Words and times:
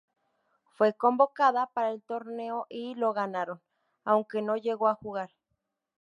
Fue 0.73 0.95
convocada 0.95 1.67
para 1.67 1.91
el 1.91 2.01
torneo 2.01 2.65
y 2.71 2.95
lo 2.95 3.13
ganaron, 3.13 3.61
aunque 4.03 4.41
no 4.41 4.57
llegó 4.57 4.87
a 4.87 4.95
jugar. 4.95 5.29